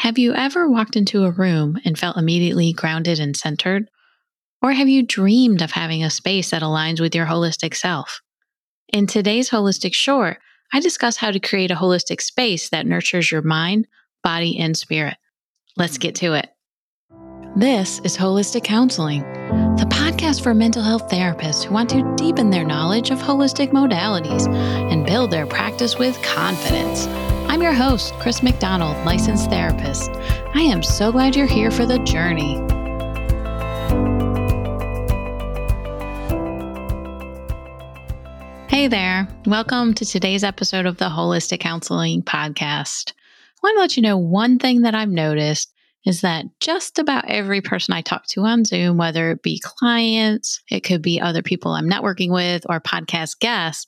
Have 0.00 0.16
you 0.16 0.32
ever 0.32 0.66
walked 0.66 0.96
into 0.96 1.24
a 1.24 1.30
room 1.30 1.78
and 1.84 1.98
felt 1.98 2.16
immediately 2.16 2.72
grounded 2.72 3.20
and 3.20 3.36
centered? 3.36 3.90
Or 4.62 4.72
have 4.72 4.88
you 4.88 5.02
dreamed 5.02 5.60
of 5.60 5.72
having 5.72 6.02
a 6.02 6.08
space 6.08 6.52
that 6.52 6.62
aligns 6.62 7.02
with 7.02 7.14
your 7.14 7.26
holistic 7.26 7.76
self? 7.76 8.22
In 8.88 9.06
today's 9.06 9.50
Holistic 9.50 9.92
Short, 9.92 10.38
I 10.72 10.80
discuss 10.80 11.18
how 11.18 11.30
to 11.30 11.38
create 11.38 11.70
a 11.70 11.74
holistic 11.74 12.22
space 12.22 12.70
that 12.70 12.86
nurtures 12.86 13.30
your 13.30 13.42
mind, 13.42 13.88
body, 14.22 14.58
and 14.58 14.74
spirit. 14.74 15.18
Let's 15.76 15.98
get 15.98 16.14
to 16.14 16.32
it. 16.32 16.48
This 17.54 18.00
is 18.02 18.16
Holistic 18.16 18.64
Counseling, 18.64 19.20
the 19.76 19.86
podcast 19.90 20.42
for 20.42 20.54
mental 20.54 20.82
health 20.82 21.10
therapists 21.10 21.64
who 21.64 21.74
want 21.74 21.90
to 21.90 22.14
deepen 22.16 22.48
their 22.48 22.64
knowledge 22.64 23.10
of 23.10 23.18
holistic 23.18 23.70
modalities 23.72 24.48
and 24.90 25.04
build 25.04 25.30
their 25.30 25.44
practice 25.44 25.98
with 25.98 26.20
confidence. 26.22 27.06
I'm 27.50 27.62
your 27.62 27.72
host, 27.72 28.14
Chris 28.20 28.44
McDonald, 28.44 28.96
licensed 29.04 29.50
therapist. 29.50 30.08
I 30.54 30.60
am 30.60 30.84
so 30.84 31.10
glad 31.10 31.34
you're 31.34 31.48
here 31.48 31.72
for 31.72 31.84
the 31.84 31.98
journey. 31.98 32.54
Hey 38.68 38.86
there. 38.86 39.26
Welcome 39.46 39.94
to 39.94 40.04
today's 40.04 40.44
episode 40.44 40.86
of 40.86 40.98
the 40.98 41.06
Holistic 41.06 41.58
Counseling 41.58 42.22
Podcast. 42.22 43.10
I 43.10 43.58
want 43.64 43.78
to 43.78 43.80
let 43.80 43.96
you 43.96 44.04
know 44.04 44.16
one 44.16 44.60
thing 44.60 44.82
that 44.82 44.94
I've 44.94 45.08
noticed 45.08 45.74
is 46.06 46.20
that 46.20 46.44
just 46.60 47.00
about 47.00 47.24
every 47.26 47.60
person 47.60 47.92
I 47.94 48.02
talk 48.02 48.28
to 48.28 48.42
on 48.42 48.64
Zoom, 48.64 48.96
whether 48.96 49.32
it 49.32 49.42
be 49.42 49.58
clients, 49.58 50.62
it 50.70 50.84
could 50.84 51.02
be 51.02 51.20
other 51.20 51.42
people 51.42 51.72
I'm 51.72 51.90
networking 51.90 52.30
with, 52.30 52.64
or 52.68 52.80
podcast 52.80 53.40
guests, 53.40 53.86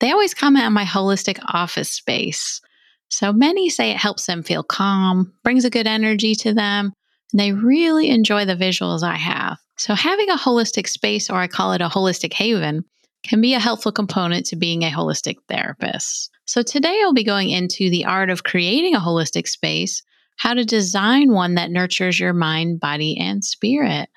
they 0.00 0.12
always 0.12 0.32
comment 0.32 0.64
on 0.64 0.72
my 0.72 0.86
holistic 0.86 1.38
office 1.52 1.90
space. 1.90 2.62
So 3.12 3.30
many 3.30 3.68
say 3.68 3.90
it 3.90 3.98
helps 3.98 4.24
them 4.24 4.42
feel 4.42 4.62
calm, 4.62 5.34
brings 5.44 5.66
a 5.66 5.70
good 5.70 5.86
energy 5.86 6.34
to 6.36 6.54
them, 6.54 6.94
and 7.32 7.38
they 7.38 7.52
really 7.52 8.08
enjoy 8.08 8.46
the 8.46 8.56
visuals 8.56 9.02
I 9.02 9.16
have. 9.16 9.58
So 9.76 9.94
having 9.94 10.30
a 10.30 10.36
holistic 10.36 10.88
space, 10.88 11.28
or 11.28 11.36
I 11.36 11.46
call 11.46 11.74
it 11.74 11.82
a 11.82 11.90
holistic 11.90 12.32
haven, 12.32 12.86
can 13.22 13.42
be 13.42 13.52
a 13.52 13.60
helpful 13.60 13.92
component 13.92 14.46
to 14.46 14.56
being 14.56 14.82
a 14.82 14.90
holistic 14.90 15.36
therapist. 15.46 16.30
So, 16.46 16.62
today 16.62 17.00
I'll 17.02 17.12
be 17.12 17.22
going 17.22 17.50
into 17.50 17.88
the 17.88 18.04
art 18.04 18.30
of 18.30 18.42
creating 18.42 18.94
a 18.94 19.00
holistic 19.00 19.46
space, 19.46 20.02
how 20.38 20.54
to 20.54 20.64
design 20.64 21.32
one 21.32 21.54
that 21.54 21.70
nurtures 21.70 22.18
your 22.18 22.32
mind, 22.32 22.80
body, 22.80 23.16
and 23.18 23.44
spirit. 23.44 24.08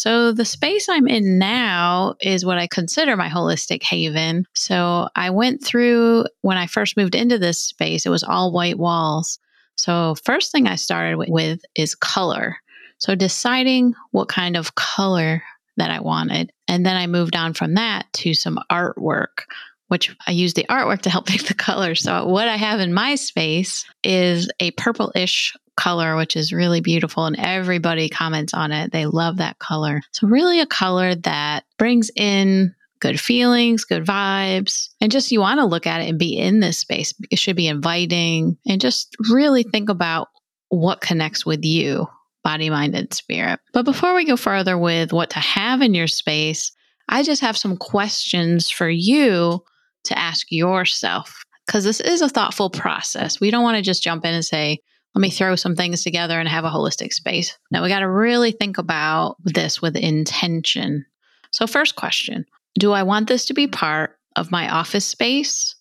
So, 0.00 0.32
the 0.32 0.46
space 0.46 0.88
I'm 0.88 1.06
in 1.06 1.36
now 1.38 2.14
is 2.22 2.42
what 2.42 2.56
I 2.56 2.66
consider 2.66 3.18
my 3.18 3.28
holistic 3.28 3.82
haven. 3.82 4.46
So, 4.54 5.10
I 5.14 5.28
went 5.28 5.62
through 5.62 6.24
when 6.40 6.56
I 6.56 6.68
first 6.68 6.96
moved 6.96 7.14
into 7.14 7.36
this 7.36 7.60
space, 7.60 8.06
it 8.06 8.08
was 8.08 8.22
all 8.22 8.50
white 8.50 8.78
walls. 8.78 9.38
So, 9.76 10.14
first 10.24 10.52
thing 10.52 10.66
I 10.66 10.76
started 10.76 11.18
with 11.28 11.60
is 11.74 11.94
color. 11.94 12.56
So, 12.96 13.14
deciding 13.14 13.92
what 14.12 14.28
kind 14.28 14.56
of 14.56 14.74
color 14.74 15.42
that 15.76 15.90
I 15.90 16.00
wanted. 16.00 16.50
And 16.66 16.86
then 16.86 16.96
I 16.96 17.06
moved 17.06 17.36
on 17.36 17.52
from 17.52 17.74
that 17.74 18.06
to 18.14 18.32
some 18.32 18.58
artwork, 18.72 19.44
which 19.88 20.16
I 20.26 20.30
use 20.30 20.54
the 20.54 20.64
artwork 20.70 21.02
to 21.02 21.10
help 21.10 21.26
pick 21.26 21.42
the 21.42 21.52
color. 21.52 21.94
So, 21.94 22.26
what 22.26 22.48
I 22.48 22.56
have 22.56 22.80
in 22.80 22.94
my 22.94 23.16
space 23.16 23.84
is 24.02 24.50
a 24.60 24.70
purple-ish 24.70 25.54
color, 25.80 26.16
which 26.16 26.36
is 26.36 26.52
really 26.52 26.80
beautiful. 26.80 27.26
And 27.26 27.36
everybody 27.38 28.08
comments 28.08 28.52
on 28.52 28.70
it. 28.72 28.92
They 28.92 29.06
love 29.06 29.38
that 29.38 29.58
color. 29.58 30.02
So, 30.12 30.26
really, 30.26 30.60
a 30.60 30.66
color 30.66 31.14
that 31.14 31.64
brings 31.78 32.10
in 32.14 32.74
good 33.00 33.18
feelings, 33.18 33.84
good 33.84 34.04
vibes, 34.04 34.90
and 35.00 35.10
just 35.10 35.32
you 35.32 35.40
want 35.40 35.58
to 35.58 35.64
look 35.64 35.86
at 35.86 36.02
it 36.02 36.08
and 36.08 36.18
be 36.18 36.36
in 36.36 36.60
this 36.60 36.78
space. 36.78 37.14
It 37.30 37.38
should 37.38 37.56
be 37.56 37.66
inviting 37.66 38.58
and 38.66 38.80
just 38.80 39.16
really 39.30 39.62
think 39.62 39.88
about 39.88 40.28
what 40.68 41.00
connects 41.00 41.44
with 41.44 41.64
you 41.64 42.06
body, 42.42 42.70
mind, 42.70 42.94
and 42.94 43.12
spirit. 43.12 43.60
But 43.74 43.84
before 43.84 44.14
we 44.14 44.24
go 44.24 44.36
further 44.36 44.78
with 44.78 45.12
what 45.12 45.28
to 45.30 45.38
have 45.38 45.82
in 45.82 45.92
your 45.92 46.06
space, 46.06 46.72
I 47.08 47.22
just 47.22 47.42
have 47.42 47.56
some 47.56 47.76
questions 47.76 48.70
for 48.70 48.88
you 48.88 49.60
to 50.04 50.18
ask 50.18 50.46
yourself 50.50 51.44
because 51.66 51.84
this 51.84 52.00
is 52.00 52.22
a 52.22 52.28
thoughtful 52.28 52.70
process. 52.70 53.40
We 53.40 53.50
don't 53.50 53.62
want 53.62 53.76
to 53.76 53.82
just 53.82 54.02
jump 54.02 54.24
in 54.24 54.32
and 54.32 54.44
say, 54.44 54.80
let 55.14 55.22
me 55.22 55.30
throw 55.30 55.56
some 55.56 55.74
things 55.74 56.02
together 56.02 56.38
and 56.38 56.48
have 56.48 56.64
a 56.64 56.70
holistic 56.70 57.12
space. 57.12 57.56
Now, 57.70 57.82
we 57.82 57.88
got 57.88 58.00
to 58.00 58.08
really 58.08 58.52
think 58.52 58.78
about 58.78 59.36
this 59.44 59.82
with 59.82 59.96
intention. 59.96 61.04
So, 61.50 61.66
first 61.66 61.96
question 61.96 62.44
Do 62.78 62.92
I 62.92 63.02
want 63.02 63.28
this 63.28 63.44
to 63.46 63.54
be 63.54 63.66
part 63.66 64.16
of 64.36 64.52
my 64.52 64.68
office 64.68 65.06
space 65.06 65.74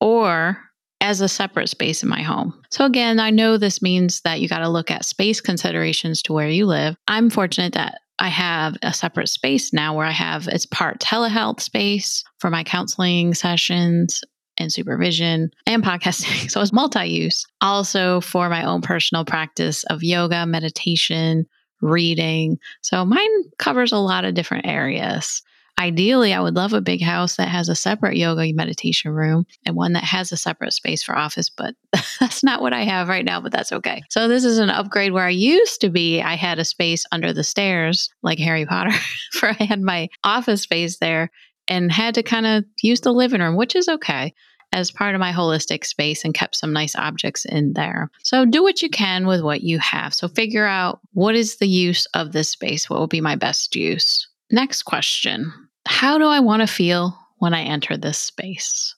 or 0.00 0.58
as 1.00 1.20
a 1.20 1.28
separate 1.28 1.68
space 1.68 2.02
in 2.02 2.08
my 2.08 2.22
home. 2.22 2.52
So, 2.70 2.84
again, 2.84 3.20
I 3.20 3.30
know 3.30 3.56
this 3.56 3.80
means 3.80 4.20
that 4.22 4.40
you 4.40 4.48
got 4.48 4.58
to 4.58 4.68
look 4.68 4.90
at 4.90 5.04
space 5.04 5.40
considerations 5.40 6.22
to 6.22 6.32
where 6.32 6.48
you 6.48 6.66
live. 6.66 6.96
I'm 7.06 7.30
fortunate 7.30 7.72
that 7.74 8.00
I 8.18 8.28
have 8.28 8.76
a 8.82 8.92
separate 8.92 9.28
space 9.28 9.72
now 9.72 9.96
where 9.96 10.06
I 10.06 10.10
have 10.10 10.48
it's 10.48 10.66
part 10.66 11.00
telehealth 11.00 11.60
space 11.60 12.24
for 12.40 12.50
my 12.50 12.64
counseling 12.64 13.32
sessions 13.34 14.22
and 14.58 14.72
supervision 14.72 15.50
and 15.66 15.82
podcasting. 15.82 16.50
So 16.50 16.60
it's 16.60 16.72
multi 16.72 17.06
use. 17.06 17.46
Also 17.60 18.20
for 18.20 18.48
my 18.48 18.64
own 18.64 18.80
personal 18.80 19.24
practice 19.24 19.84
of 19.84 20.02
yoga, 20.02 20.46
meditation, 20.46 21.46
reading. 21.80 22.58
So 22.80 23.04
mine 23.04 23.28
covers 23.58 23.92
a 23.92 23.98
lot 23.98 24.24
of 24.24 24.34
different 24.34 24.66
areas. 24.66 25.42
Ideally, 25.78 26.32
I 26.32 26.40
would 26.40 26.56
love 26.56 26.72
a 26.72 26.80
big 26.80 27.00
house 27.00 27.36
that 27.36 27.46
has 27.48 27.68
a 27.68 27.74
separate 27.76 28.16
yoga 28.16 28.52
meditation 28.52 29.12
room 29.12 29.46
and 29.64 29.76
one 29.76 29.92
that 29.92 30.02
has 30.02 30.32
a 30.32 30.36
separate 30.36 30.72
space 30.72 31.04
for 31.04 31.16
office, 31.16 31.50
but 31.50 31.76
that's 32.20 32.42
not 32.42 32.62
what 32.62 32.72
I 32.72 32.82
have 32.82 33.08
right 33.08 33.24
now, 33.24 33.40
but 33.40 33.52
that's 33.52 33.70
okay. 33.70 34.02
So, 34.10 34.26
this 34.26 34.44
is 34.44 34.58
an 34.58 34.70
upgrade 34.70 35.12
where 35.12 35.26
I 35.26 35.30
used 35.30 35.80
to 35.82 35.88
be. 35.88 36.20
I 36.20 36.34
had 36.34 36.58
a 36.58 36.64
space 36.64 37.04
under 37.12 37.32
the 37.32 37.44
stairs 37.44 38.10
like 38.24 38.40
Harry 38.40 38.66
Potter, 38.66 38.90
where 39.40 39.54
I 39.60 39.64
had 39.64 39.80
my 39.80 40.08
office 40.24 40.62
space 40.62 40.98
there 40.98 41.30
and 41.68 41.92
had 41.92 42.14
to 42.14 42.22
kind 42.22 42.46
of 42.46 42.64
use 42.82 43.00
the 43.00 43.12
living 43.12 43.40
room, 43.40 43.56
which 43.56 43.76
is 43.76 43.88
okay 43.88 44.34
as 44.72 44.90
part 44.90 45.14
of 45.14 45.20
my 45.20 45.32
holistic 45.32 45.84
space 45.84 46.24
and 46.24 46.34
kept 46.34 46.56
some 46.56 46.72
nice 46.72 46.94
objects 46.94 47.44
in 47.46 47.72
there. 47.72 48.10
So 48.22 48.44
do 48.44 48.62
what 48.62 48.82
you 48.82 48.90
can 48.90 49.26
with 49.26 49.42
what 49.42 49.62
you 49.62 49.78
have. 49.78 50.12
So 50.12 50.28
figure 50.28 50.66
out 50.66 51.00
what 51.12 51.34
is 51.34 51.56
the 51.56 51.68
use 51.68 52.06
of 52.14 52.32
this 52.32 52.50
space? 52.50 52.90
What 52.90 52.98
will 52.98 53.06
be 53.06 53.20
my 53.20 53.36
best 53.36 53.74
use? 53.74 54.28
Next 54.50 54.82
question 54.82 55.52
how 55.88 56.18
do 56.18 56.26
I 56.26 56.40
want 56.40 56.60
to 56.60 56.66
feel 56.66 57.18
when 57.38 57.54
I 57.54 57.62
enter 57.62 57.96
this 57.96 58.18
space? 58.18 58.94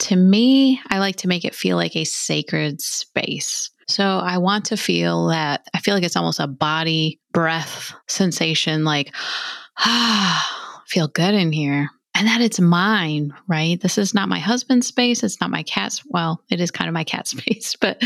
To 0.00 0.16
me, 0.16 0.78
I 0.90 0.98
like 0.98 1.16
to 1.16 1.28
make 1.28 1.44
it 1.44 1.54
feel 1.54 1.76
like 1.78 1.96
a 1.96 2.04
sacred 2.04 2.82
space. 2.82 3.70
So 3.88 4.18
I 4.18 4.36
want 4.38 4.66
to 4.66 4.76
feel 4.76 5.28
that 5.28 5.66
I 5.72 5.78
feel 5.78 5.94
like 5.94 6.04
it's 6.04 6.16
almost 6.16 6.38
a 6.38 6.46
body 6.46 7.18
breath 7.32 7.94
sensation, 8.08 8.84
like, 8.84 9.14
ah, 9.78 10.61
feel 10.92 11.08
good 11.08 11.34
in 11.34 11.52
here. 11.52 11.88
And 12.14 12.28
that 12.28 12.42
it's 12.42 12.60
mine, 12.60 13.32
right? 13.48 13.80
This 13.80 13.96
is 13.96 14.12
not 14.12 14.28
my 14.28 14.38
husband's 14.38 14.86
space. 14.86 15.22
It's 15.22 15.40
not 15.40 15.50
my 15.50 15.62
cat's. 15.62 16.02
Well, 16.04 16.42
it 16.50 16.60
is 16.60 16.70
kind 16.70 16.88
of 16.88 16.92
my 16.92 17.04
cat 17.04 17.26
space, 17.28 17.74
but 17.80 18.02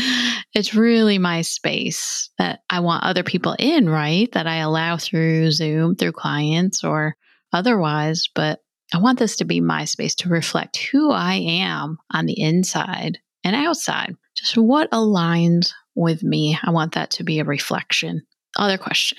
it's 0.53 0.73
really 0.73 1.17
my 1.17 1.41
space 1.41 2.29
that 2.37 2.61
I 2.69 2.79
want 2.79 3.03
other 3.03 3.23
people 3.23 3.55
in, 3.59 3.89
right? 3.89 4.31
That 4.31 4.47
I 4.47 4.57
allow 4.57 4.95
through 4.95 5.51
Zoom, 5.51 5.95
through 5.95 6.13
clients, 6.13 6.85
or 6.85 7.17
otherwise, 7.51 8.29
but 8.33 8.61
I 8.93 8.99
want 8.99 9.19
this 9.19 9.35
to 9.37 9.45
be 9.45 9.59
my 9.59 9.83
space 9.83 10.15
to 10.15 10.29
reflect 10.29 10.77
who 10.77 11.11
I 11.11 11.33
am 11.35 11.97
on 12.11 12.25
the 12.25 12.39
inside 12.39 13.19
and 13.43 13.53
outside. 13.53 14.15
Just 14.35 14.57
what 14.57 14.89
aligns 14.91 15.73
with 15.95 16.23
me. 16.23 16.57
I 16.63 16.71
want 16.71 16.93
that 16.93 17.11
to 17.11 17.25
be 17.25 17.39
a 17.39 17.43
reflection. 17.43 18.21
Other 18.57 18.77
question 18.77 19.17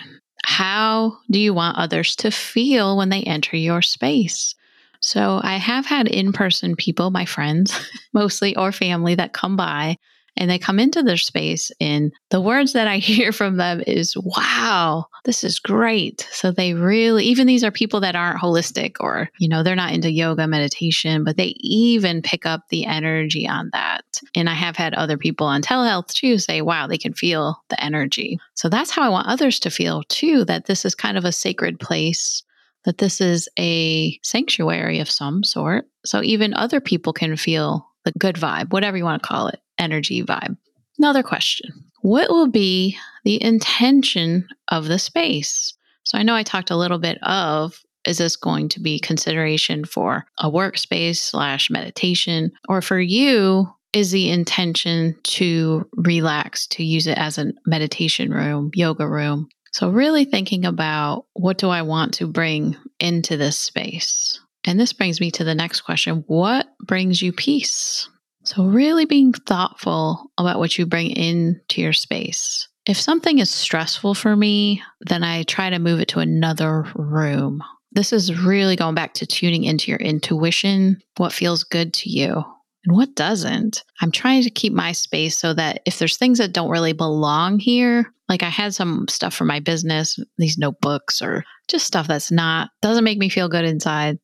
How 0.48 1.18
do 1.30 1.38
you 1.38 1.52
want 1.52 1.76
others 1.76 2.16
to 2.16 2.30
feel 2.30 2.96
when 2.96 3.10
they 3.10 3.22
enter 3.22 3.54
your 3.54 3.82
space? 3.82 4.54
So, 4.98 5.42
I 5.44 5.58
have 5.58 5.84
had 5.84 6.08
in 6.08 6.32
person 6.32 6.74
people, 6.74 7.10
my 7.10 7.26
friends 7.26 7.78
mostly, 8.14 8.56
or 8.56 8.72
family 8.72 9.14
that 9.14 9.34
come 9.34 9.56
by 9.56 9.98
and 10.38 10.48
they 10.48 10.58
come 10.58 10.78
into 10.78 11.02
their 11.02 11.16
space 11.16 11.70
and 11.80 12.12
the 12.30 12.40
words 12.40 12.72
that 12.72 12.88
I 12.88 12.96
hear 12.98 13.32
from 13.32 13.56
them 13.56 13.82
is, 13.86 14.16
wow, 14.16 15.06
this 15.24 15.44
is 15.44 15.58
great. 15.58 16.26
So 16.32 16.50
they 16.50 16.72
really, 16.74 17.24
even 17.24 17.46
these 17.46 17.64
are 17.64 17.70
people 17.70 18.00
that 18.00 18.16
aren't 18.16 18.40
holistic 18.40 18.96
or, 19.00 19.28
you 19.38 19.48
know, 19.48 19.62
they're 19.62 19.76
not 19.76 19.92
into 19.92 20.10
yoga, 20.10 20.46
meditation, 20.46 21.24
but 21.24 21.36
they 21.36 21.54
even 21.58 22.22
pick 22.22 22.46
up 22.46 22.62
the 22.70 22.86
energy 22.86 23.46
on 23.46 23.68
that. 23.72 24.04
And 24.34 24.48
I 24.48 24.54
have 24.54 24.76
had 24.76 24.94
other 24.94 25.18
people 25.18 25.46
on 25.46 25.60
telehealth 25.60 26.08
too 26.08 26.38
say, 26.38 26.62
wow, 26.62 26.86
they 26.86 26.98
can 26.98 27.12
feel 27.12 27.62
the 27.68 27.82
energy. 27.84 28.38
So 28.54 28.68
that's 28.68 28.90
how 28.90 29.02
I 29.02 29.08
want 29.08 29.28
others 29.28 29.58
to 29.60 29.70
feel 29.70 30.04
too, 30.04 30.44
that 30.44 30.66
this 30.66 30.84
is 30.84 30.94
kind 30.94 31.18
of 31.18 31.24
a 31.24 31.32
sacred 31.32 31.80
place 31.80 32.42
that 32.84 32.98
this 32.98 33.20
is 33.20 33.48
a 33.58 34.18
sanctuary 34.22 35.00
of 35.00 35.10
some 35.10 35.44
sort. 35.44 35.86
So 36.06 36.22
even 36.22 36.54
other 36.54 36.80
people 36.80 37.12
can 37.12 37.36
feel 37.36 37.87
the 38.12 38.18
good 38.18 38.36
vibe, 38.36 38.72
whatever 38.72 38.96
you 38.96 39.04
want 39.04 39.22
to 39.22 39.28
call 39.28 39.48
it 39.48 39.60
energy 39.78 40.22
vibe. 40.22 40.56
Another 40.98 41.22
question 41.22 41.70
What 42.02 42.30
will 42.30 42.48
be 42.48 42.96
the 43.24 43.42
intention 43.42 44.48
of 44.68 44.86
the 44.86 44.98
space? 44.98 45.74
So 46.04 46.18
I 46.18 46.22
know 46.22 46.34
I 46.34 46.42
talked 46.42 46.70
a 46.70 46.76
little 46.76 46.98
bit 46.98 47.18
of 47.22 47.80
is 48.06 48.18
this 48.18 48.36
going 48.36 48.68
to 48.70 48.80
be 48.80 48.98
consideration 48.98 49.84
for 49.84 50.24
a 50.38 50.50
workspace 50.50 51.16
slash 51.16 51.68
meditation 51.68 52.50
or 52.68 52.80
for 52.80 52.98
you 52.98 53.68
is 53.92 54.10
the 54.10 54.30
intention 54.30 55.16
to 55.24 55.86
relax, 55.96 56.66
to 56.68 56.84
use 56.84 57.06
it 57.06 57.18
as 57.18 57.38
a 57.38 57.52
meditation 57.66 58.30
room, 58.30 58.70
yoga 58.74 59.06
room. 59.06 59.48
So, 59.72 59.90
really 59.90 60.24
thinking 60.24 60.64
about 60.64 61.26
what 61.34 61.58
do 61.58 61.68
I 61.68 61.82
want 61.82 62.14
to 62.14 62.26
bring 62.26 62.76
into 63.00 63.36
this 63.36 63.58
space? 63.58 64.40
And 64.68 64.78
this 64.78 64.92
brings 64.92 65.18
me 65.18 65.30
to 65.30 65.44
the 65.44 65.54
next 65.54 65.80
question 65.80 66.24
What 66.26 66.68
brings 66.82 67.22
you 67.22 67.32
peace? 67.32 68.06
So, 68.44 68.66
really 68.66 69.06
being 69.06 69.32
thoughtful 69.32 70.30
about 70.36 70.58
what 70.58 70.76
you 70.76 70.84
bring 70.84 71.10
into 71.10 71.80
your 71.80 71.94
space. 71.94 72.68
If 72.84 73.00
something 73.00 73.38
is 73.38 73.50
stressful 73.50 74.12
for 74.14 74.36
me, 74.36 74.82
then 75.00 75.24
I 75.24 75.44
try 75.44 75.70
to 75.70 75.78
move 75.78 76.00
it 76.00 76.08
to 76.08 76.20
another 76.20 76.86
room. 76.94 77.64
This 77.92 78.12
is 78.12 78.38
really 78.44 78.76
going 78.76 78.94
back 78.94 79.14
to 79.14 79.26
tuning 79.26 79.64
into 79.64 79.90
your 79.90 80.00
intuition, 80.00 81.00
what 81.16 81.32
feels 81.32 81.64
good 81.64 81.94
to 81.94 82.10
you 82.10 82.44
and 82.84 82.94
what 82.94 83.14
doesn't. 83.14 83.84
I'm 84.02 84.10
trying 84.10 84.42
to 84.42 84.50
keep 84.50 84.74
my 84.74 84.92
space 84.92 85.38
so 85.38 85.54
that 85.54 85.80
if 85.86 85.98
there's 85.98 86.18
things 86.18 86.36
that 86.38 86.52
don't 86.52 86.70
really 86.70 86.92
belong 86.92 87.58
here, 87.58 88.12
like 88.28 88.42
I 88.42 88.50
had 88.50 88.74
some 88.74 89.08
stuff 89.08 89.34
for 89.34 89.46
my 89.46 89.60
business, 89.60 90.18
these 90.36 90.58
notebooks 90.58 91.22
or 91.22 91.44
just 91.68 91.86
stuff 91.86 92.06
that's 92.06 92.30
not, 92.30 92.68
doesn't 92.82 93.04
make 93.04 93.18
me 93.18 93.30
feel 93.30 93.48
good 93.48 93.64
inside. 93.64 94.18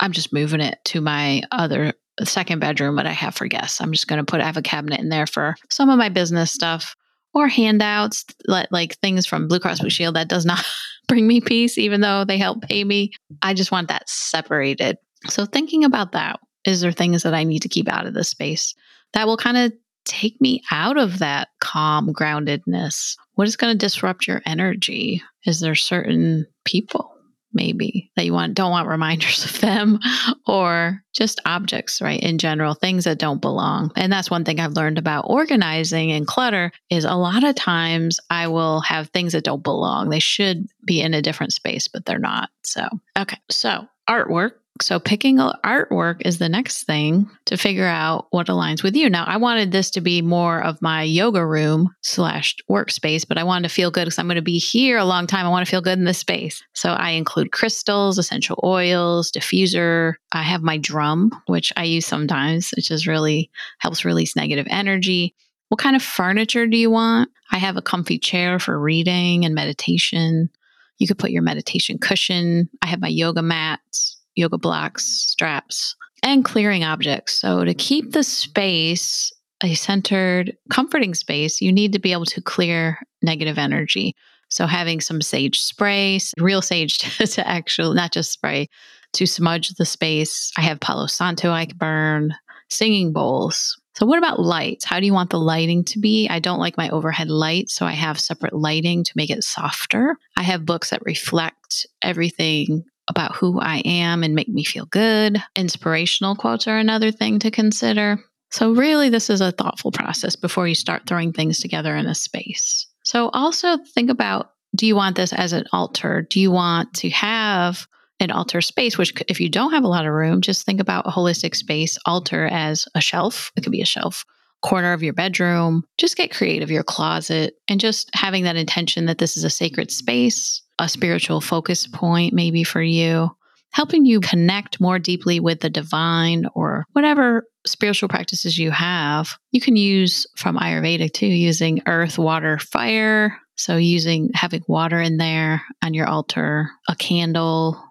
I'm 0.00 0.12
just 0.12 0.32
moving 0.32 0.60
it 0.60 0.78
to 0.86 1.00
my 1.00 1.42
other 1.50 1.92
uh, 2.20 2.24
second 2.24 2.60
bedroom 2.60 2.96
that 2.96 3.06
I 3.06 3.12
have 3.12 3.34
for 3.34 3.46
guests. 3.46 3.80
I'm 3.80 3.92
just 3.92 4.08
going 4.08 4.18
to 4.18 4.24
put, 4.24 4.40
I 4.40 4.46
have 4.46 4.56
a 4.56 4.62
cabinet 4.62 5.00
in 5.00 5.08
there 5.08 5.26
for 5.26 5.56
some 5.70 5.88
of 5.90 5.98
my 5.98 6.08
business 6.08 6.52
stuff 6.52 6.96
or 7.34 7.48
handouts, 7.48 8.24
like, 8.46 8.96
things 8.98 9.26
from 9.26 9.48
Blue 9.48 9.60
Cross 9.60 9.80
Blue 9.80 9.90
Shield 9.90 10.16
that 10.16 10.28
does 10.28 10.46
not 10.46 10.64
bring 11.08 11.26
me 11.26 11.40
peace, 11.40 11.78
even 11.78 12.00
though 12.00 12.24
they 12.24 12.38
help 12.38 12.62
pay 12.62 12.84
me. 12.84 13.12
I 13.42 13.54
just 13.54 13.72
want 13.72 13.88
that 13.88 14.08
separated. 14.08 14.98
So, 15.28 15.44
thinking 15.44 15.84
about 15.84 16.12
that, 16.12 16.40
is 16.64 16.80
there 16.80 16.92
things 16.92 17.22
that 17.22 17.34
I 17.34 17.44
need 17.44 17.60
to 17.62 17.68
keep 17.68 17.88
out 17.88 18.06
of 18.06 18.14
the 18.14 18.24
space 18.24 18.74
that 19.12 19.26
will 19.26 19.36
kind 19.36 19.56
of 19.56 19.72
take 20.04 20.40
me 20.40 20.62
out 20.70 20.96
of 20.96 21.18
that 21.18 21.48
calm 21.60 22.12
groundedness? 22.12 23.16
What 23.34 23.48
is 23.48 23.56
going 23.56 23.72
to 23.72 23.78
disrupt 23.78 24.26
your 24.26 24.42
energy? 24.46 25.22
Is 25.44 25.60
there 25.60 25.74
certain 25.74 26.46
people 26.64 27.15
maybe 27.56 28.10
that 28.16 28.24
you 28.24 28.32
want 28.32 28.54
don't 28.54 28.70
want 28.70 28.88
reminders 28.88 29.44
of 29.46 29.60
them 29.60 29.98
or 30.46 31.02
just 31.12 31.40
objects 31.46 32.00
right 32.00 32.20
in 32.20 32.38
general 32.38 32.74
things 32.74 33.04
that 33.04 33.18
don't 33.18 33.40
belong. 33.40 33.90
And 33.96 34.12
that's 34.12 34.30
one 34.30 34.44
thing 34.44 34.60
i've 34.60 34.74
learned 34.74 34.98
about 34.98 35.24
organizing 35.28 36.12
and 36.12 36.26
clutter 36.26 36.70
is 36.90 37.04
a 37.04 37.14
lot 37.14 37.42
of 37.42 37.54
times 37.54 38.20
i 38.30 38.46
will 38.46 38.80
have 38.80 39.08
things 39.08 39.32
that 39.32 39.44
don't 39.44 39.62
belong. 39.62 40.10
They 40.10 40.20
should 40.20 40.66
be 40.84 41.00
in 41.00 41.14
a 41.14 41.22
different 41.22 41.52
space 41.52 41.88
but 41.88 42.04
they're 42.04 42.18
not. 42.18 42.50
So 42.62 42.86
okay. 43.18 43.38
So 43.50 43.86
artwork 44.08 44.52
so 44.80 44.98
picking 44.98 45.38
artwork 45.38 46.22
is 46.24 46.38
the 46.38 46.48
next 46.48 46.84
thing 46.84 47.28
to 47.46 47.56
figure 47.56 47.86
out 47.86 48.26
what 48.30 48.48
aligns 48.48 48.82
with 48.82 48.94
you. 48.94 49.08
Now, 49.08 49.24
I 49.24 49.36
wanted 49.36 49.72
this 49.72 49.90
to 49.92 50.00
be 50.00 50.22
more 50.22 50.62
of 50.62 50.82
my 50.82 51.02
yoga 51.02 51.44
room 51.44 51.94
slash 52.02 52.54
workspace, 52.70 53.26
but 53.26 53.38
I 53.38 53.44
wanted 53.44 53.68
to 53.68 53.74
feel 53.74 53.90
good 53.90 54.04
because 54.04 54.18
I'm 54.18 54.26
going 54.26 54.36
to 54.36 54.42
be 54.42 54.58
here 54.58 54.98
a 54.98 55.04
long 55.04 55.26
time. 55.26 55.46
I 55.46 55.50
want 55.50 55.66
to 55.66 55.70
feel 55.70 55.80
good 55.80 55.98
in 55.98 56.04
this 56.04 56.18
space. 56.18 56.62
So 56.74 56.90
I 56.90 57.10
include 57.10 57.52
crystals, 57.52 58.18
essential 58.18 58.60
oils, 58.64 59.30
diffuser. 59.30 60.14
I 60.32 60.42
have 60.42 60.62
my 60.62 60.78
drum, 60.78 61.30
which 61.46 61.72
I 61.76 61.84
use 61.84 62.06
sometimes, 62.06 62.70
which 62.76 62.90
is 62.90 63.06
really 63.06 63.50
helps 63.78 64.04
release 64.04 64.36
negative 64.36 64.66
energy. 64.68 65.34
What 65.68 65.80
kind 65.80 65.96
of 65.96 66.02
furniture 66.02 66.66
do 66.66 66.76
you 66.76 66.90
want? 66.90 67.30
I 67.50 67.58
have 67.58 67.76
a 67.76 67.82
comfy 67.82 68.18
chair 68.18 68.58
for 68.58 68.78
reading 68.78 69.44
and 69.44 69.54
meditation. 69.54 70.50
You 70.98 71.06
could 71.06 71.18
put 71.18 71.30
your 71.30 71.42
meditation 71.42 71.98
cushion. 71.98 72.68
I 72.82 72.86
have 72.86 73.00
my 73.00 73.08
yoga 73.08 73.42
mats 73.42 74.15
yoga 74.36 74.58
blocks, 74.58 75.04
straps, 75.04 75.96
and 76.22 76.44
clearing 76.44 76.84
objects. 76.84 77.34
So, 77.34 77.64
to 77.64 77.74
keep 77.74 78.12
the 78.12 78.24
space 78.24 79.32
a 79.62 79.74
centered, 79.74 80.56
comforting 80.70 81.14
space, 81.14 81.62
you 81.62 81.72
need 81.72 81.92
to 81.92 81.98
be 81.98 82.12
able 82.12 82.26
to 82.26 82.42
clear 82.42 82.98
negative 83.22 83.58
energy. 83.58 84.14
So, 84.48 84.66
having 84.66 85.00
some 85.00 85.20
sage 85.20 85.58
spray, 85.58 86.20
real 86.38 86.62
sage 86.62 86.98
to, 87.18 87.26
to 87.26 87.48
actually, 87.48 87.96
not 87.96 88.12
just 88.12 88.32
spray, 88.32 88.68
to 89.14 89.26
smudge 89.26 89.70
the 89.70 89.86
space. 89.86 90.52
I 90.56 90.62
have 90.62 90.80
Palo 90.80 91.06
Santo 91.06 91.50
I 91.50 91.66
can 91.66 91.78
burn, 91.78 92.34
singing 92.68 93.12
bowls. 93.12 93.80
So, 93.94 94.04
what 94.04 94.18
about 94.18 94.40
lights? 94.40 94.84
How 94.84 95.00
do 95.00 95.06
you 95.06 95.14
want 95.14 95.30
the 95.30 95.40
lighting 95.40 95.82
to 95.84 95.98
be? 95.98 96.28
I 96.28 96.38
don't 96.38 96.60
like 96.60 96.76
my 96.76 96.90
overhead 96.90 97.30
light, 97.30 97.70
so 97.70 97.86
I 97.86 97.92
have 97.92 98.20
separate 98.20 98.52
lighting 98.52 99.04
to 99.04 99.12
make 99.16 99.30
it 99.30 99.42
softer. 99.42 100.16
I 100.36 100.42
have 100.42 100.66
books 100.66 100.90
that 100.90 101.04
reflect 101.04 101.86
everything 102.02 102.84
about 103.08 103.34
who 103.34 103.60
I 103.60 103.78
am 103.84 104.22
and 104.22 104.34
make 104.34 104.48
me 104.48 104.64
feel 104.64 104.86
good. 104.86 105.42
Inspirational 105.54 106.34
quotes 106.34 106.66
are 106.66 106.78
another 106.78 107.10
thing 107.10 107.38
to 107.40 107.50
consider. 107.50 108.18
So, 108.50 108.72
really, 108.72 109.08
this 109.08 109.28
is 109.28 109.40
a 109.40 109.52
thoughtful 109.52 109.92
process 109.92 110.36
before 110.36 110.68
you 110.68 110.74
start 110.74 111.06
throwing 111.06 111.32
things 111.32 111.60
together 111.60 111.96
in 111.96 112.06
a 112.06 112.14
space. 112.14 112.86
So, 113.04 113.28
also 113.30 113.78
think 113.94 114.10
about 114.10 114.52
do 114.74 114.86
you 114.86 114.96
want 114.96 115.16
this 115.16 115.32
as 115.32 115.52
an 115.52 115.64
altar? 115.72 116.26
Do 116.28 116.40
you 116.40 116.50
want 116.50 116.92
to 116.94 117.10
have 117.10 117.86
an 118.20 118.30
altar 118.30 118.60
space, 118.60 118.96
which, 118.96 119.12
if 119.28 119.40
you 119.40 119.48
don't 119.48 119.72
have 119.72 119.84
a 119.84 119.88
lot 119.88 120.06
of 120.06 120.12
room, 120.12 120.40
just 120.40 120.64
think 120.64 120.80
about 120.80 121.06
a 121.06 121.10
holistic 121.10 121.54
space 121.54 121.98
altar 122.06 122.46
as 122.46 122.86
a 122.94 123.00
shelf. 123.00 123.52
It 123.56 123.62
could 123.62 123.72
be 123.72 123.82
a 123.82 123.86
shelf, 123.86 124.24
corner 124.62 124.92
of 124.92 125.02
your 125.02 125.12
bedroom. 125.12 125.84
Just 125.98 126.16
get 126.16 126.34
creative, 126.34 126.70
your 126.70 126.82
closet, 126.82 127.56
and 127.68 127.78
just 127.80 128.10
having 128.14 128.44
that 128.44 128.56
intention 128.56 129.06
that 129.06 129.18
this 129.18 129.36
is 129.36 129.44
a 129.44 129.50
sacred 129.50 129.90
space 129.90 130.62
a 130.78 130.88
spiritual 130.88 131.40
focus 131.40 131.86
point, 131.86 132.34
maybe 132.34 132.64
for 132.64 132.82
you, 132.82 133.30
helping 133.72 134.06
you 134.06 134.20
connect 134.20 134.80
more 134.80 134.98
deeply 134.98 135.40
with 135.40 135.60
the 135.60 135.70
divine 135.70 136.46
or 136.54 136.84
whatever 136.92 137.44
spiritual 137.66 138.08
practices 138.08 138.58
you 138.58 138.70
have. 138.70 139.36
You 139.50 139.60
can 139.60 139.76
use 139.76 140.26
from 140.36 140.56
Ayurveda 140.56 141.12
too, 141.12 141.26
using 141.26 141.82
earth, 141.86 142.18
water, 142.18 142.58
fire. 142.58 143.38
So, 143.58 143.76
using 143.76 144.30
having 144.34 144.62
water 144.68 145.00
in 145.00 145.16
there 145.16 145.62
on 145.82 145.94
your 145.94 146.06
altar, 146.06 146.70
a 146.88 146.96
candle, 146.96 147.82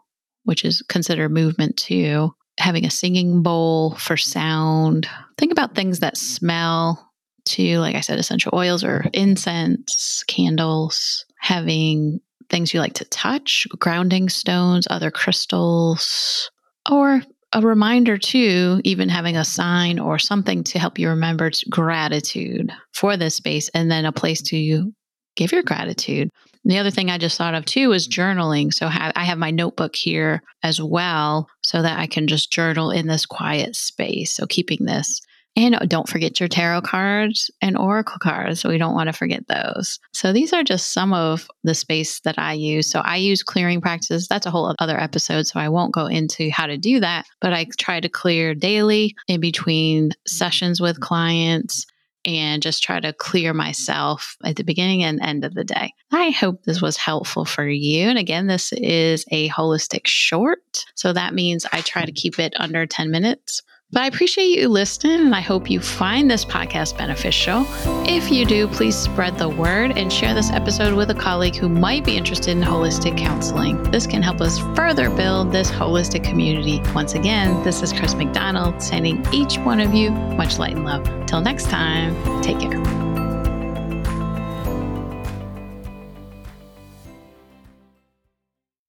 which 0.44 0.64
is 0.64 0.84
considered 0.84 1.30
movement 1.30 1.78
too, 1.78 2.34
having 2.60 2.86
a 2.86 2.92
singing 2.92 3.42
bowl 3.42 3.96
for 3.96 4.16
sound. 4.16 5.08
Think 5.38 5.52
about 5.52 5.74
things 5.74 6.00
that 6.00 6.18
smell 6.18 7.12
too, 7.46 7.80
like 7.80 7.96
I 7.96 8.02
said, 8.02 8.20
essential 8.20 8.52
oils 8.56 8.84
or 8.84 9.06
incense, 9.14 10.24
candles, 10.28 11.26
having 11.40 12.20
things 12.50 12.74
you 12.74 12.80
like 12.80 12.94
to 12.94 13.06
touch, 13.06 13.68
grounding 13.80 14.30
stones, 14.30 14.88
other 14.89 15.12
crystals, 15.12 16.50
or 16.89 17.21
a 17.53 17.62
reminder 17.62 18.18
too, 18.18 18.81
even 18.83 19.07
having 19.07 19.38
a 19.38 19.45
sign 19.45 20.00
or 20.00 20.19
something 20.19 20.63
to 20.65 20.80
help 20.80 21.00
you 21.00 21.09
remember 21.09 21.50
gratitude 21.69 22.71
for 22.94 23.15
this 23.15 23.36
space 23.36 23.69
and 23.69 23.89
then 23.89 24.06
a 24.06 24.12
place 24.12 24.42
to 24.42 24.92
give 25.36 25.51
your 25.51 25.63
gratitude. 25.63 26.29
And 26.63 26.72
the 26.72 26.79
other 26.79 26.91
thing 26.91 27.10
I 27.10 27.17
just 27.17 27.38
thought 27.38 27.55
of 27.55 27.65
too 27.65 27.93
is 27.93 28.10
journaling. 28.10 28.74
So 28.74 28.88
I 28.88 29.24
have 29.24 29.38
my 29.38 29.51
notebook 29.51 29.96
here 29.96 30.41
as 30.63 30.81
well 30.81 31.48
so 31.62 31.81
that 31.81 32.00
I 32.00 32.08
can 32.08 32.27
just 32.27 32.51
journal 32.51 32.91
in 32.91 33.08
this 33.08 33.25
quiet 33.25 33.75
space. 33.75 34.34
So 34.34 34.46
keeping 34.48 34.86
this 34.86 35.22
and 35.55 35.77
don't 35.88 36.09
forget 36.09 36.39
your 36.39 36.50
tarot 36.50 36.81
cards 36.81 37.50
and 37.62 37.77
oracle 37.77 38.17
cards. 38.19 38.65
We 38.65 38.77
don't 38.77 38.93
want 38.93 39.07
to 39.07 39.13
forget 39.13 39.47
those. 39.47 40.00
So 40.13 40.33
these 40.33 40.51
are 40.51 40.63
just 40.63 40.91
some 40.93 41.13
of 41.13 41.47
the 41.63 41.74
space 41.74 42.19
that 42.21 42.38
I 42.38 42.53
use. 42.53 42.89
So 42.89 43.00
I 43.00 43.17
use 43.17 43.43
clearing 43.43 43.81
practices. 43.81 44.27
That's 44.27 44.45
a 44.45 44.51
whole 44.51 44.74
other 44.79 45.00
episode. 45.00 45.47
So 45.47 45.59
I 45.59 45.69
won't 45.69 45.93
go 45.93 46.07
into 46.07 46.50
how 46.50 46.67
to 46.67 46.77
do 46.77 47.00
that, 47.00 47.25
but 47.39 47.53
I 47.53 47.67
try 47.77 48.00
to 48.00 48.09
clear 48.09 48.53
daily 48.53 49.15
in 49.27 49.39
between 49.39 50.12
sessions 50.27 50.81
with 50.81 51.00
clients 51.00 51.85
and 52.25 52.62
just 52.62 52.83
try 52.83 53.00
to 53.00 53.13
clear 53.13 53.53
myself 53.53 54.35
at 54.43 54.55
the 54.55 54.63
beginning 54.63 55.03
and 55.03 55.21
end 55.21 55.45
of 55.45 55.53
the 55.53 55.63
day. 55.63 55.93
I 56.12 56.31
hope 56.31 56.63
this 56.63 56.81
was 56.81 56.97
helpful 56.97 57.45
for 57.45 57.67
you. 57.67 58.09
And 58.09 58.17
again, 58.17 58.47
this 58.47 58.74
is 58.74 59.25
a 59.31 59.50
holistic 59.50 60.07
short. 60.07 60.85
So 60.95 61.13
that 61.13 61.33
means 61.33 61.65
I 61.71 61.81
try 61.81 62.03
to 62.03 62.12
keep 62.12 62.39
it 62.39 62.53
under 62.59 62.85
10 62.85 63.12
minutes. 63.12 63.62
But 63.92 64.01
I 64.01 64.08
appreciate 64.08 64.48
you 64.48 64.68
listening 64.68 65.22
and 65.22 65.36
I 65.36 65.42
hope 65.42 65.70
you 65.70 65.80
find 65.80 66.30
this 66.30 66.44
podcast 66.44 66.98
beneficial. 66.98 67.65
If 68.08 68.32
you 68.32 68.46
do, 68.46 68.68
please 68.68 68.96
spread 68.96 69.38
the 69.38 69.48
word 69.48 69.98
and 69.98 70.12
share 70.12 70.34
this 70.34 70.51
episode 70.51 70.96
with 70.96 71.12
a 71.12 71.15
colleague 71.15 71.56
who 71.56 71.70
might 71.70 72.04
be 72.04 72.18
interested 72.18 72.51
in 72.51 72.63
holistic 72.63 73.18
counseling. 73.18 73.82
This 73.92 74.08
can 74.08 74.22
help 74.22 74.42
us 74.42 74.60
further 74.75 75.10
build 75.10 75.51
this 75.51 75.70
holistic 75.70 76.24
community. 76.24 76.82
Once 76.94 77.13
again, 77.13 77.63
this 77.63 77.82
is 77.82 77.94
Chris 77.94 78.15
McDonald 78.15 78.82
sending 78.82 79.25
each 79.32 79.58
one 79.60 79.80
of 79.80 79.94
you 79.94 80.12
much 80.12 80.58
light 80.58 80.75
and 80.75 80.86
love. 80.86 81.04
Till 81.27 81.42
next 81.42 81.70
time, 81.70 82.42
take 82.42 82.60
care. 82.60 82.95